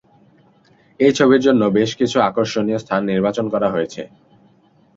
এই 0.99 1.11
ছবির 1.17 1.41
জন্য 1.41 1.61
বেশকিছু 1.79 2.17
আকর্ষণীয় 2.21 2.79
স্থান 2.79 3.01
নির্বাচন 3.11 3.45
করা 3.53 3.67
হয়েছে। 3.69 4.01